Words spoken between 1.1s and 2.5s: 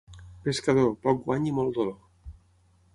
guany i molt dolor.